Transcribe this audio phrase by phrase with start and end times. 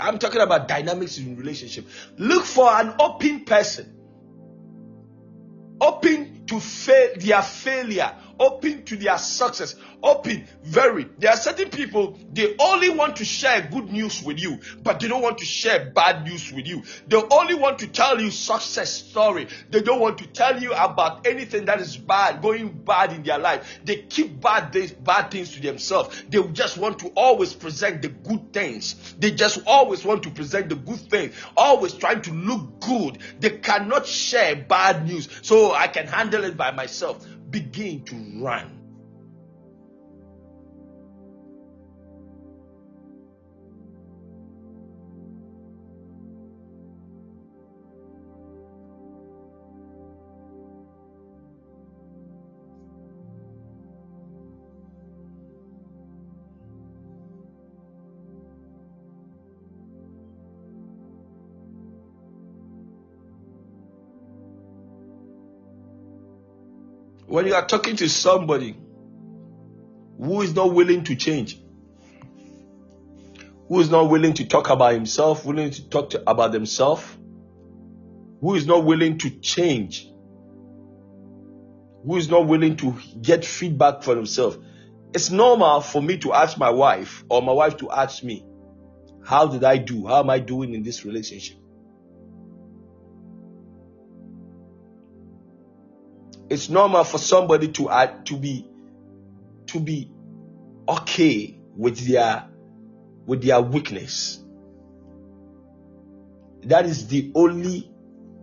[0.00, 1.86] I'm talking about dynamics in relationship.
[2.16, 3.96] Look for an open person,
[5.80, 11.06] open to fail their failure, open to their success, open, very.
[11.18, 15.08] There are certain people, they only want to share good news with you, but they
[15.08, 16.82] don't want to share bad news with you.
[17.06, 19.48] They only want to tell you success story.
[19.70, 23.38] They don't want to tell you about anything that is bad, going bad in their
[23.38, 23.80] life.
[23.84, 26.22] They keep bad things, bad things to themselves.
[26.28, 29.14] They just want to always present the good things.
[29.18, 33.18] They just always want to present the good thing, always trying to look good.
[33.40, 35.28] They cannot share bad news.
[35.42, 37.26] So I can handle it by myself.
[37.50, 38.77] Begin to run
[67.28, 68.74] When you are talking to somebody
[70.18, 71.60] who is not willing to change,
[73.68, 77.04] who is not willing to talk about himself, willing to talk to, about themselves,
[78.40, 80.10] who is not willing to change,
[82.02, 84.56] who is not willing to get feedback for himself.
[85.12, 88.46] It's normal for me to ask my wife or my wife to ask me,
[89.22, 90.06] How did I do?
[90.06, 91.58] How am I doing in this relationship?
[96.50, 97.88] It's normal for somebody to
[98.24, 98.66] to be
[99.66, 100.10] to be
[100.88, 102.48] okay with their
[103.26, 104.42] with their weakness.
[106.62, 107.90] That is the only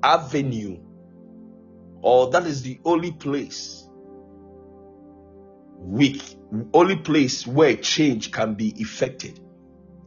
[0.04, 0.80] avenue
[2.02, 3.88] or that is the only place
[5.78, 6.38] weak
[6.74, 9.40] only place where change can be effected.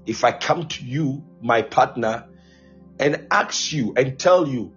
[0.07, 2.29] If i come to you my partner
[2.99, 4.75] and ask you and tell you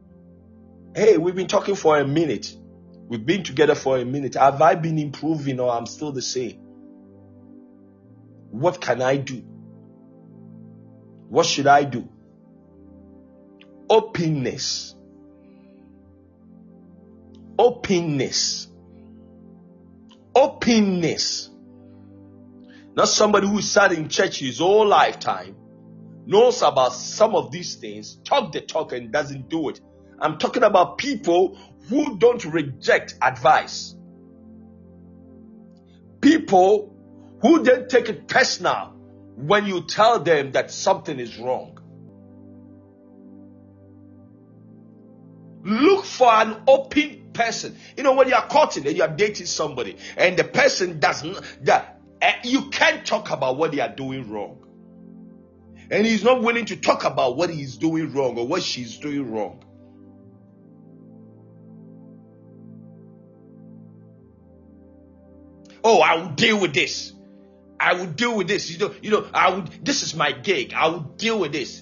[0.95, 2.55] hey we've been talking for a minute
[3.11, 4.35] We've been together for a minute.
[4.35, 6.61] Have I been improving or I'm still the same?
[8.51, 9.43] What can I do?
[11.27, 12.07] What should I do?
[13.89, 14.95] Openness.
[17.59, 18.67] Openness.
[20.33, 21.49] Openness.
[22.95, 25.57] Not somebody who sat in church his whole lifetime,
[26.25, 29.81] knows about some of these things, talk the talk and doesn't do it.
[30.21, 31.57] I'm talking about people
[31.89, 33.95] who don't reject advice.
[36.21, 36.95] People
[37.41, 38.93] who don't take it personal
[39.35, 41.79] when you tell them that something is wrong.
[45.63, 47.77] Look for an open person.
[47.97, 51.65] You know, when you are courting and you are dating somebody and the person doesn't,
[51.65, 54.59] that uh, you can't talk about what they are doing wrong.
[55.89, 59.31] And he's not willing to talk about what he's doing wrong or what she's doing
[59.31, 59.63] wrong.
[65.83, 67.13] Oh, I will deal with this.
[67.79, 68.69] I will deal with this.
[68.69, 70.73] You know, you know, I would this is my gig.
[70.73, 71.81] I will deal with this.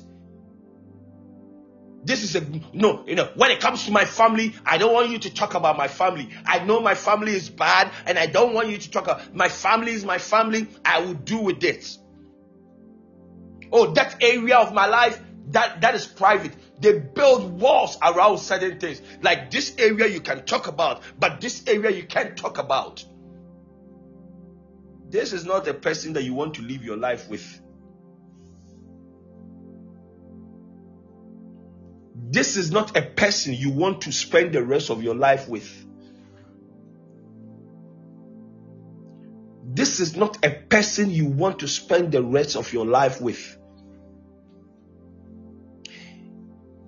[2.05, 2.41] This is a
[2.73, 5.53] no, you know, when it comes to my family, I don't want you to talk
[5.55, 6.29] about my family.
[6.45, 9.49] I know my family is bad and I don't want you to talk about my
[9.49, 10.69] family is my family.
[10.85, 11.99] I will do with this.
[13.71, 16.53] Oh, that area of my life, that that is private.
[16.79, 19.01] They build walls around certain things.
[19.21, 23.03] Like this area you can talk about, but this area you can't talk about.
[25.09, 27.61] This is not a person that you want to live your life with.
[32.31, 35.85] This is not a person you want to spend the rest of your life with.
[39.63, 43.57] This is not a person you want to spend the rest of your life with.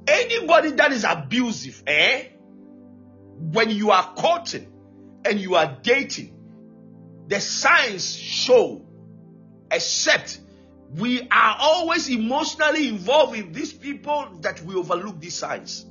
[0.07, 2.25] Anybody that is abusive, eh?
[3.37, 4.71] When you are courting
[5.25, 6.40] and you are dating,
[7.31, 8.85] the signs show,
[9.71, 10.37] except
[10.95, 15.85] we are always emotionally involved with these people that we overlook these signs.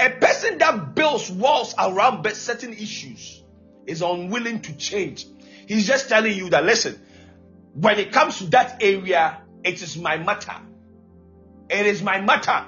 [0.00, 3.44] A person that builds walls around certain issues
[3.86, 5.24] is unwilling to change.
[5.68, 7.00] He's just telling you that listen,
[7.74, 10.56] when it comes to that area, it is my matter.
[11.68, 12.64] It is my matter.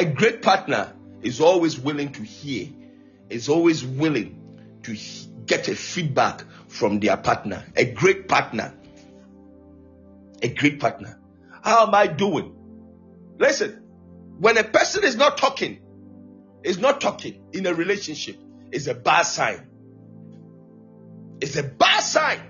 [0.00, 2.68] A great partner is always willing to hear,
[3.28, 4.96] is always willing to
[5.44, 7.62] get a feedback from their partner.
[7.76, 8.72] A great partner.
[10.40, 11.20] A great partner.
[11.62, 12.56] How am I doing?
[13.38, 13.82] Listen,
[14.38, 15.82] when a person is not talking,
[16.64, 18.38] is not talking in a relationship
[18.72, 19.68] is a bad sign.
[21.42, 22.40] It's a bad sign.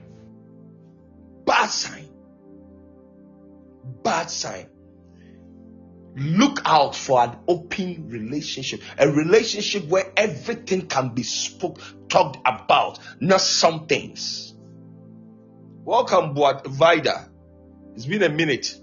[1.45, 2.11] Bad sign.
[4.05, 4.69] Bad sign.
[6.17, 12.99] Look out for an open relationship, a relationship where everything can be spoke, talked about,
[13.21, 14.55] not some things.
[15.85, 17.31] Welcome, Boat Vida.
[17.95, 18.77] It's been a minute.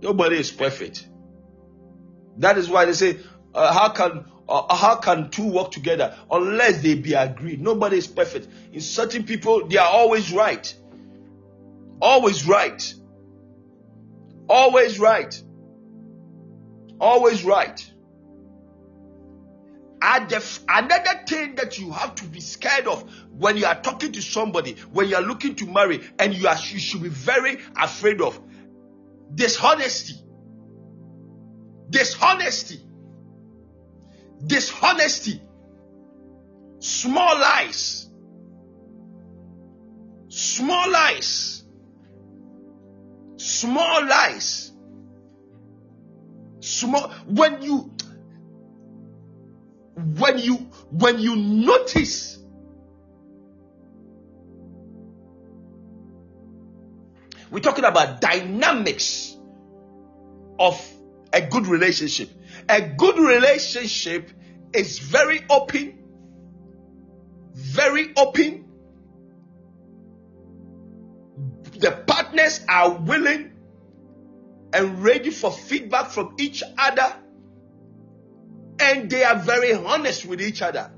[0.00, 1.06] Nobody is perfect.
[2.38, 3.18] That is why they say,
[3.52, 7.60] uh, how can how can two work together unless they be agreed?
[7.60, 8.48] Nobody is perfect.
[8.72, 10.74] In certain people, they are always right.
[12.00, 12.94] Always right.
[14.48, 15.42] Always right.
[17.00, 17.92] Always right.
[20.00, 24.76] Another thing that you have to be scared of when you are talking to somebody,
[24.92, 28.40] when you are looking to marry, and you are you should be very afraid of
[29.34, 30.14] dishonesty.
[31.90, 32.80] Dishonesty.
[34.46, 35.42] Dishonesty.
[36.80, 38.08] Small lies.
[40.28, 41.64] Small lies.
[43.36, 44.72] Small lies.
[46.60, 47.92] Small when you
[49.94, 50.54] when you
[50.90, 52.38] when you notice
[57.50, 59.36] we're talking about dynamics
[60.58, 60.80] of
[61.32, 62.30] a good relationship
[62.68, 64.30] a good relationship
[64.72, 65.98] is very open
[67.54, 68.64] very open
[71.78, 73.52] the partners are willing
[74.72, 77.14] and ready for feedback from each other
[78.80, 80.90] and they are very honest with each other.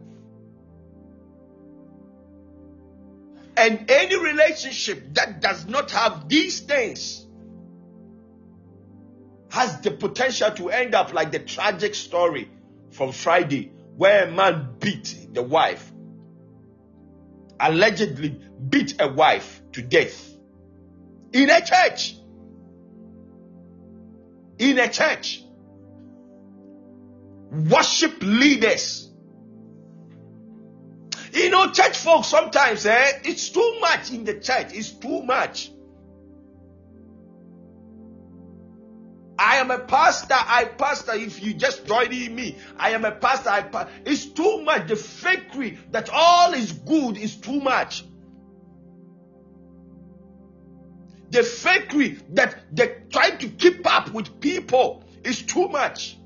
[3.56, 7.26] And any relationship that does not have these things
[9.50, 12.50] has the potential to end up like the tragic story
[12.90, 15.90] from Friday, where a man beat the wife,
[17.58, 20.34] allegedly beat a wife to death
[21.32, 22.16] in a church.
[24.58, 25.42] In a church
[27.50, 29.08] worship leaders.
[31.32, 34.68] You know, church folks sometimes, eh, it's too much in the church.
[34.72, 35.70] It's too much.
[39.40, 40.34] I am a pastor.
[40.36, 41.14] I pastor.
[41.14, 43.48] If you just joining me, I am a pastor.
[43.48, 44.86] I pa- it's too much.
[44.88, 48.04] The fakery that all is good is too much.
[51.30, 56.18] The fakery that they try to keep up with people is too much.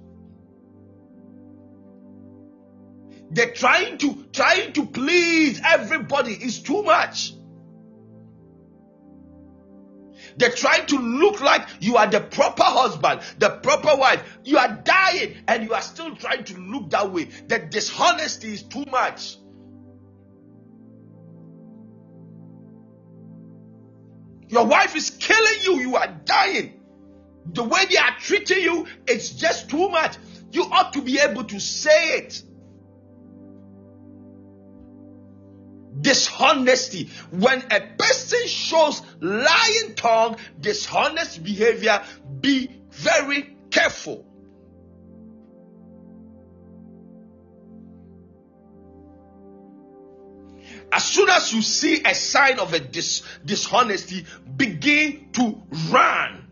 [3.30, 7.33] They're trying to trying to please everybody is too much.
[10.36, 14.22] They're trying to look like you are the proper husband, the proper wife.
[14.44, 17.24] You are dying and you are still trying to look that way.
[17.24, 19.36] The dishonesty is too much.
[24.48, 25.80] Your wife is killing you.
[25.80, 26.80] You are dying.
[27.46, 30.16] The way they are treating you, it's just too much.
[30.52, 32.42] You ought to be able to say it.
[36.04, 37.10] Dishonesty.
[37.30, 42.02] When a person shows lying tongue, dishonest behavior,
[42.40, 44.26] be very careful.
[50.92, 56.43] As soon as you see a sign of a dis- dishonesty, begin to run.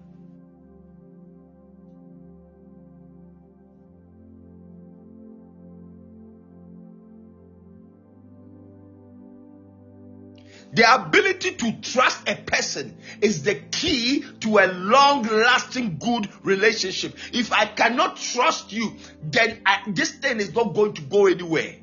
[10.73, 17.15] The ability to trust a person is the key to a long lasting good relationship.
[17.33, 21.77] If I cannot trust you, then I, this thing is not going to go anywhere.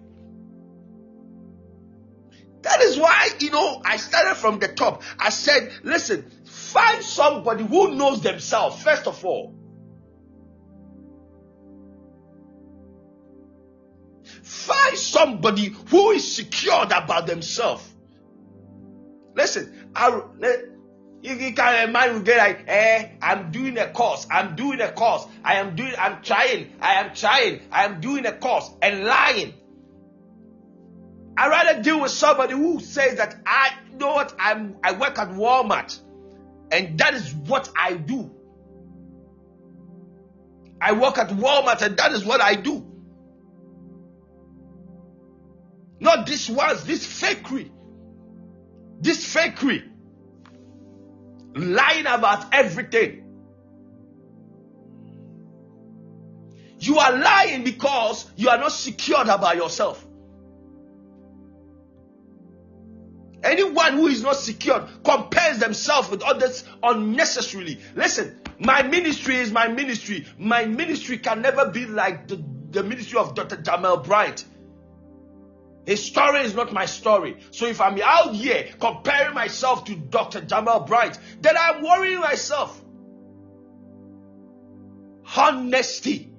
[2.63, 5.03] That is why, you know, I started from the top.
[5.17, 9.55] I said, listen, find somebody who knows themselves, first of all.
[14.43, 17.88] Find somebody who is secured about themselves.
[19.55, 20.21] Listen, I,
[21.21, 25.25] you, you can imagine get like, eh, I'm doing a course, I'm doing a course,
[25.43, 29.55] I am doing, I'm trying, I am trying, I am doing a course and lying.
[31.35, 35.17] I rather deal with somebody who says that I you know what I'm I work
[35.17, 35.97] at Walmart
[36.71, 38.29] and that is what I do.
[40.81, 42.85] I work at Walmart and that is what I do.
[46.01, 47.71] Not this ones, this fakery.
[48.99, 49.83] This fakery.
[51.55, 53.25] Lying about everything.
[56.79, 60.05] You are lying because you are not secured about yourself.
[63.43, 67.79] Anyone who is not secured compares themselves with others unnecessarily.
[67.95, 70.25] Listen, my ministry is my ministry.
[70.37, 73.57] My ministry can never be like the, the ministry of Dr.
[73.57, 74.43] Jamal Bryant.
[75.85, 77.37] His story is not my story.
[77.51, 80.41] So if I'm out here comparing myself to Dr.
[80.41, 82.79] Jamal Bryant, then I'm worrying myself.
[85.35, 86.31] Honesty.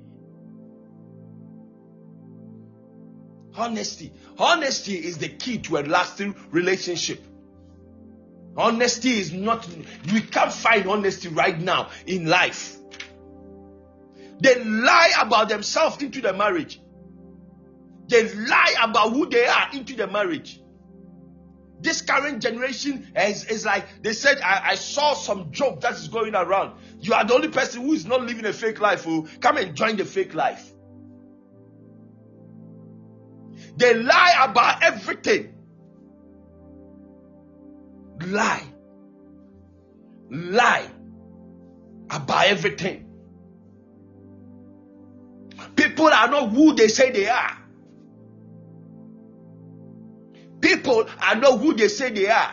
[3.57, 4.13] Honesty.
[4.39, 7.23] Honesty is the key to a lasting relationship.
[8.57, 9.67] Honesty is not,
[10.13, 12.77] we can't find honesty right now in life.
[14.41, 16.81] They lie about themselves into the marriage.
[18.11, 20.61] They lie about who they are into the marriage.
[21.81, 26.09] This current generation is, is like they said, I, I saw some joke that is
[26.09, 26.79] going around.
[26.99, 29.05] You are the only person who is not living a fake life.
[29.05, 29.29] Who oh.
[29.41, 30.73] come and join the fake life.
[33.77, 35.55] They lie about everything.
[38.27, 38.65] Lie.
[40.31, 40.91] Lie
[42.11, 43.07] about everything.
[45.77, 47.60] People are not who they say they are.
[50.61, 52.53] People are not who they say they are.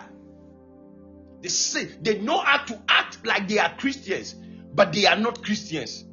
[1.42, 4.34] They say they know how to act like they are Christians,
[4.74, 6.06] but they are not Christians.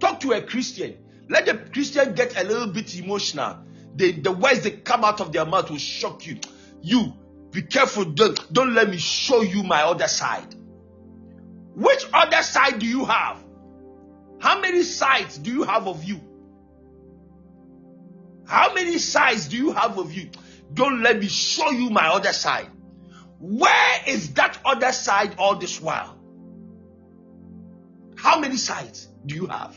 [0.00, 0.96] Talk to a Christian.
[1.28, 3.58] Let the Christian get a little bit emotional.
[3.96, 6.38] The, the words that come out of their mouth will shock you.
[6.80, 7.12] You,
[7.50, 8.04] be careful.
[8.04, 10.54] Don't, don't let me show you my other side.
[11.74, 13.38] Which other side do you have?
[14.40, 16.20] How many sides do you have of you?
[18.48, 20.30] How many sides do you have of you?
[20.72, 22.68] Don't let me show you my other side.
[23.38, 26.18] Where is that other side all this while?
[28.16, 29.76] How many sides do you have?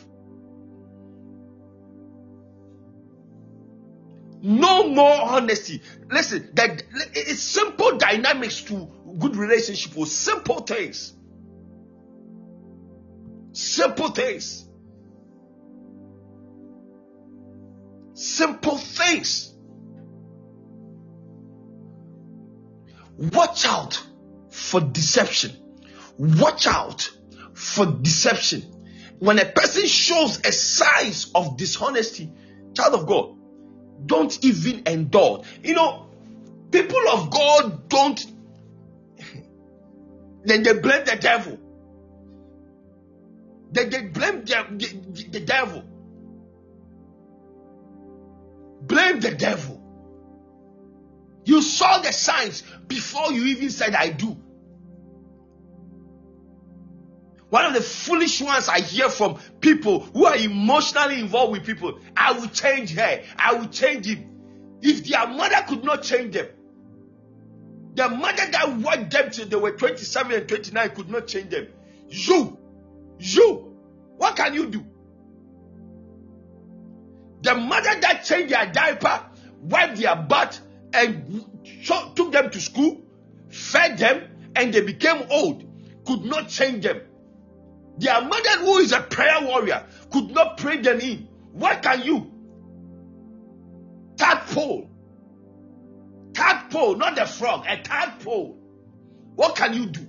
[4.42, 5.82] No more honesty.
[6.10, 6.82] Listen, that
[7.14, 11.14] it's simple dynamics to good relationship or simple things.
[13.52, 14.66] Simple things.
[18.32, 19.54] Simple things.
[23.18, 24.02] Watch out
[24.50, 25.52] for deception.
[26.18, 27.12] Watch out
[27.54, 28.62] for deception.
[29.20, 32.32] When a person shows a signs of dishonesty,
[32.74, 33.36] child of God,
[34.06, 35.44] don't even endure.
[35.62, 36.08] You know,
[36.72, 38.26] people of God don't.
[40.46, 41.60] then they blame the devil.
[43.74, 45.84] They, they blame the, the, the devil.
[48.82, 49.80] Blame the devil.
[51.46, 54.38] You saw the signs before you even said, I do.
[57.50, 62.00] One of the foolish ones I hear from people who are emotionally involved with people,
[62.16, 64.30] I will change her, I will change him.
[64.82, 66.48] If their mother could not change them,
[67.94, 71.68] the mother that worked them till they were 27 and 29 could not change them.
[72.08, 72.58] You,
[73.20, 73.76] you,
[74.16, 74.86] what can you do?
[77.42, 79.26] The mother that changed their diaper,
[79.62, 80.60] wiped their butt,
[80.94, 81.46] and
[81.86, 83.02] took them to school,
[83.50, 84.24] fed them,
[84.56, 85.64] and they became old,
[86.06, 87.02] could not change them.
[87.98, 91.28] Their mother, who is a prayer warrior, could not pray them in.
[91.54, 92.32] What can you?
[94.18, 94.90] Tadpole.
[96.34, 98.58] Tadpole, not the frog, a tadpole.
[99.36, 100.08] What can you do?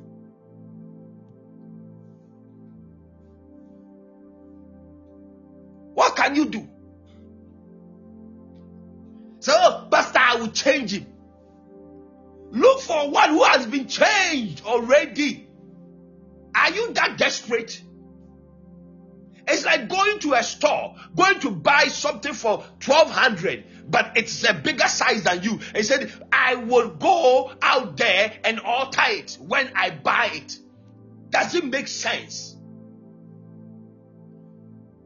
[10.43, 11.07] Will change him.
[12.51, 15.49] Look for one who has been changed already.
[16.55, 17.83] Are you that desperate?
[19.49, 24.55] It's like going to a store, going to buy something for 1200, but it's a
[24.55, 25.59] bigger size than you.
[25.75, 30.59] He said, I will go out there and alter it when I buy it.
[31.31, 32.57] Does it make sense?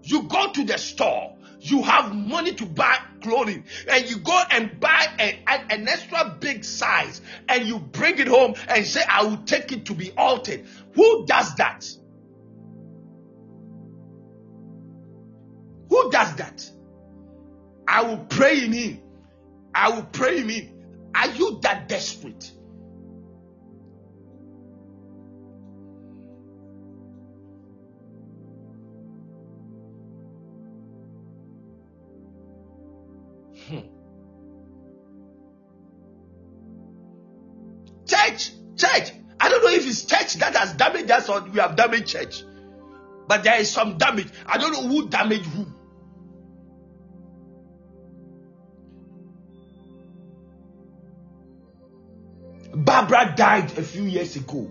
[0.02, 1.36] You go to the store,
[1.70, 6.37] you have money to buy clothing, and you go and buy a, a, an extra
[6.40, 10.12] big size, and you bring it home and say, I will take it to be
[10.12, 10.64] altered.
[10.94, 11.88] Who does that?
[15.88, 16.70] Who does that?
[17.88, 19.02] I will pray in him.
[19.75, 20.73] I will pray in him.
[21.14, 22.50] Are you that desperate?
[33.68, 33.80] Hmm.
[38.06, 39.12] Church, church.
[39.40, 42.44] I don't know if it's church that has damaged us or we have damaged church.
[43.28, 44.28] But there is some damage.
[44.46, 45.66] I don't know who damaged who.
[52.76, 54.70] Barbara died a few years ago.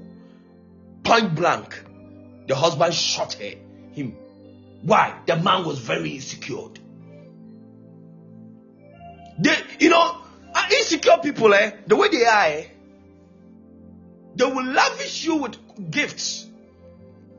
[1.03, 1.83] Point blank.
[2.47, 3.53] The husband shot her,
[3.91, 4.11] him.
[4.83, 5.19] Why?
[5.25, 6.69] The man was very insecure.
[9.37, 10.21] They, you know,
[10.53, 12.65] uh, insecure people, eh, the way they are, eh,
[14.35, 16.47] they will lavish you with gifts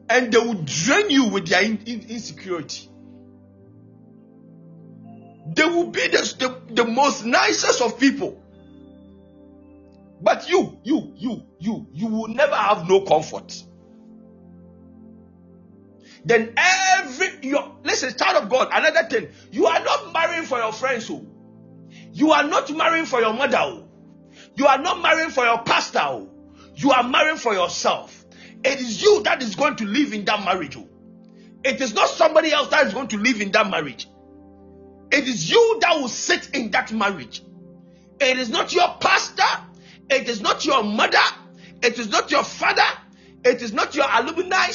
[0.08, 2.88] and they will drain you with their in, in, insecurity.
[5.54, 8.42] They will be the, the, the most nicest of people.
[10.20, 13.62] But you, you, you, you, you will never have no comfort.
[16.24, 20.72] Then every your listen, child of God, another thing, you are not marrying for your
[20.72, 21.35] friends, who oh.
[22.16, 23.88] You are not marrying for your mother, oh.
[24.54, 26.30] you are not marrying for your pastor, oh.
[26.74, 28.24] you are marrying for yourself.
[28.64, 30.78] It is you that is going to live in that marriage.
[31.62, 34.08] It is not somebody else that is going to live in that marriage.
[35.12, 37.42] It is you that will sit in that marriage.
[38.18, 39.42] It is not your pastor.
[40.08, 41.18] It is not your mother.
[41.82, 42.82] It is not your father.
[43.44, 44.68] It is not your alumni.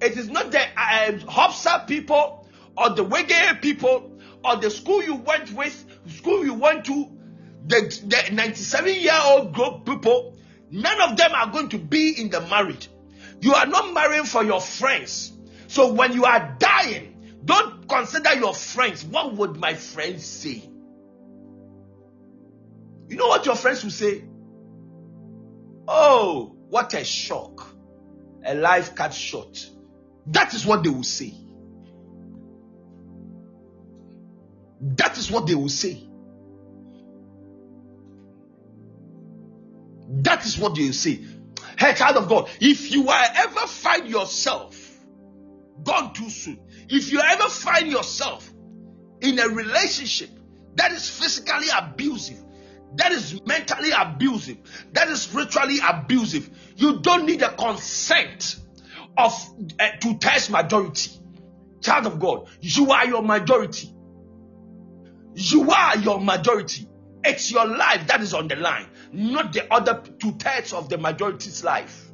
[0.00, 5.16] It is not the uh, Hopsa people or the Wege people or the school you
[5.16, 7.10] went with, school you went to,
[7.66, 10.36] the, the 97 year old group people.
[10.70, 12.88] None of them are going to be in the marriage.
[13.40, 15.32] You are not marrying for your friends.
[15.68, 19.04] So when you are dying, don't consider your friends.
[19.04, 20.68] What would my friends say?
[23.08, 24.24] You know what your friends will say?
[25.86, 27.68] Oh, what a shock.
[28.44, 29.68] A life cut short.
[30.26, 31.34] That is what they will say.
[34.94, 36.06] That is what they will say.
[40.08, 41.24] That is what they will say.
[41.78, 44.80] Hey, child of God, if you ever find yourself
[45.82, 48.48] gone too soon, if you ever find yourself
[49.20, 50.30] in a relationship
[50.76, 52.42] that is physically abusive,
[52.94, 54.58] that is mentally abusive,
[54.92, 58.56] that is spiritually abusive, you don't need a consent
[59.18, 59.32] of
[59.80, 61.10] uh, to test majority.
[61.82, 63.92] Child of God, you are your majority.
[65.36, 66.88] You are your majority.
[67.22, 70.96] It's your life that is on the line, not the other two thirds of the
[70.96, 72.05] majority's life.